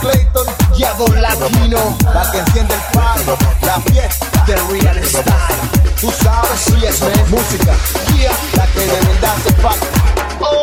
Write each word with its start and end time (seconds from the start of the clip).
Clayton 0.00 0.46
y 0.76 0.84
a 0.84 0.94
Don 0.94 1.20
Latino. 1.20 1.96
La 2.12 2.30
que 2.30 2.38
enciende 2.38 2.74
el 2.74 2.80
palo, 2.92 3.36
la 3.62 3.80
fiesta 3.80 4.44
de 4.46 4.56
Real 4.56 5.04
Style. 5.04 5.90
Tú 6.00 6.10
sabes, 6.10 6.60
si 6.60 6.86
es 6.86 7.00
música, 7.28 7.74
yeah, 8.16 8.32
la 8.56 8.66
que 8.68 8.80
de 8.80 8.86
verdad 8.86 9.36
se. 9.44 9.50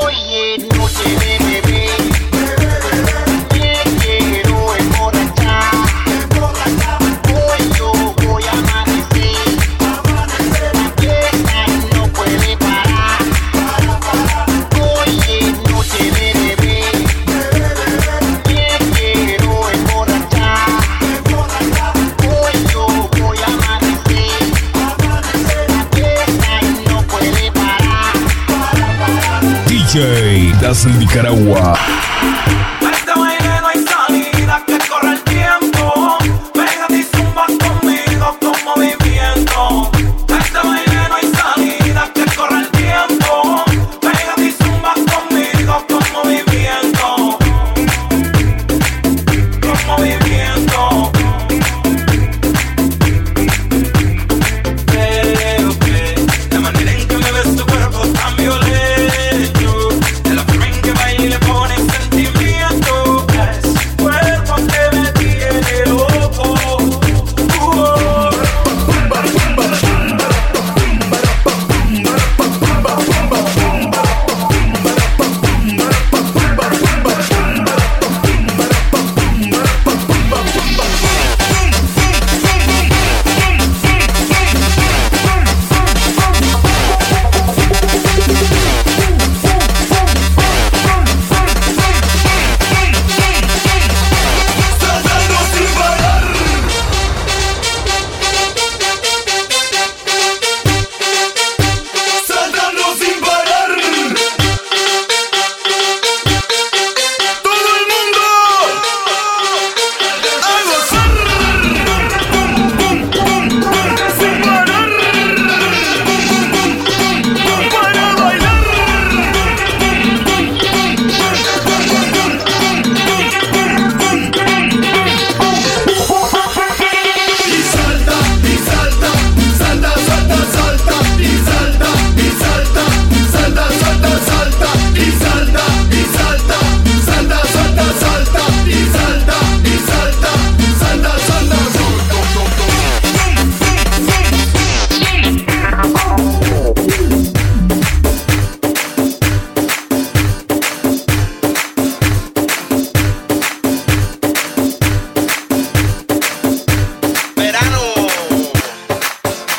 Oye, 0.06 0.68
no 0.76 0.88
Caracas, 30.68 30.86
Nicaragua. 30.98 32.77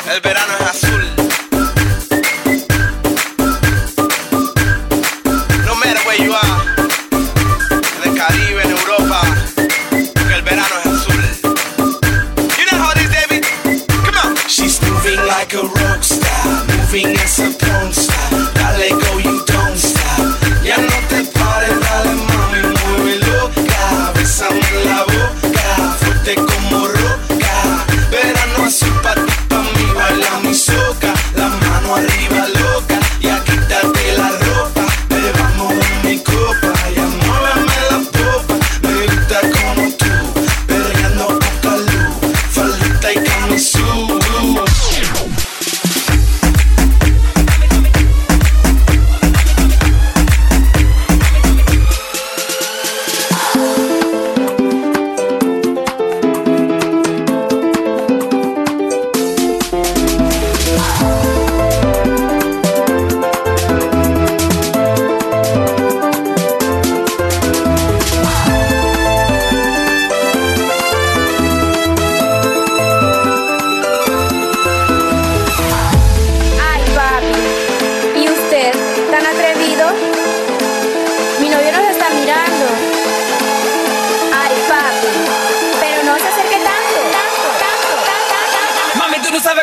El 0.09 0.21
verano 0.21 0.53
es 0.59 0.65
así. 0.65 0.88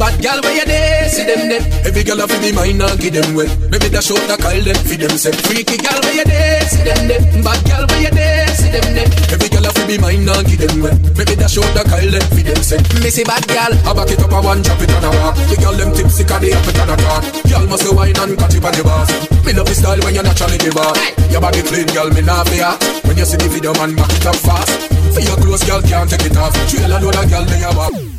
Bad 0.00 0.16
gal 0.24 0.40
where 0.40 0.56
you 0.56 0.64
there, 0.64 1.12
see 1.12 1.28
them 1.28 1.52
there. 1.52 1.60
Every 1.84 2.02
gal 2.02 2.16
have 2.16 2.32
to 2.32 2.40
be 2.40 2.56
mine 2.56 2.80
and 2.80 2.96
give 2.96 3.12
them 3.12 3.36
well. 3.36 3.44
Maybe 3.68 3.92
dash 3.92 4.08
out 4.08 4.32
a 4.32 4.36
call 4.40 4.56
them, 4.56 4.80
feed 4.88 5.04
them 5.04 5.12
say. 5.20 5.28
Freaky 5.44 5.76
gal 5.76 6.00
where 6.00 6.16
you 6.16 6.24
there, 6.24 6.64
see 6.72 6.80
them 6.88 7.04
there. 7.04 7.20
Bad 7.44 7.60
gal 7.68 7.84
where 7.84 8.00
you 8.00 8.08
there, 8.08 8.48
see 8.56 8.72
them 8.72 8.96
there. 8.96 9.04
Every 9.28 9.52
gal 9.52 9.68
have 9.68 9.76
to 9.76 9.84
be 9.84 10.00
mine 10.00 10.24
and 10.24 10.46
give 10.48 10.64
them 10.64 10.80
well. 10.80 10.96
Maybe 11.20 11.36
dash 11.36 11.60
out 11.60 11.76
a 11.76 11.84
call 11.84 12.00
them, 12.00 12.24
feed 12.32 12.48
them 12.48 12.62
say. 12.64 12.80
Missy 13.04 13.28
bad 13.28 13.44
gal, 13.44 13.76
I 13.76 13.92
back 13.92 14.08
it 14.08 14.24
up 14.24 14.32
a 14.32 14.40
one, 14.40 14.64
drop 14.64 14.80
it 14.80 14.88
on 14.88 15.04
a 15.04 15.10
walk. 15.20 15.36
The 15.36 15.56
gal 15.60 15.76
them 15.76 15.92
tipsy 15.92 16.24
'cause 16.24 16.40
they 16.40 16.56
have 16.56 16.64
it 16.64 16.80
on 16.80 16.88
a 16.88 16.96
talk. 16.96 17.22
Gal 17.44 17.64
must 17.68 17.84
go 17.84 17.92
wine 17.92 18.16
and 18.16 18.38
catch 18.40 18.56
it 18.56 18.64
on 18.64 18.72
the 18.72 18.82
bars. 18.82 19.10
Me 19.44 19.52
love 19.52 19.68
the 19.68 19.74
style 19.76 20.00
when 20.00 20.16
you 20.16 20.24
naturally 20.24 20.56
give 20.56 20.80
up. 20.80 20.96
Your 21.28 21.44
body 21.44 21.60
clean, 21.60 21.88
gal, 21.92 22.08
me 22.08 22.24
not 22.24 22.48
fear. 22.48 22.72
When 23.04 23.20
you 23.20 23.28
see 23.28 23.36
the 23.36 23.52
video, 23.52 23.76
man, 23.76 23.92
back 24.00 24.16
it 24.16 24.24
up 24.24 24.36
fast. 24.36 24.72
For 25.12 25.20
your 25.20 25.36
clothes, 25.36 25.64
gal, 25.68 25.84
can't 25.84 26.08
take 26.08 26.24
it 26.24 26.36
off. 26.40 26.56
Trail 26.72 26.88
a 26.88 26.96
load 27.04 27.20
of 27.20 27.28
gal, 27.28 27.44
they 27.44 27.60
have 27.60 27.76
up. 27.76 28.09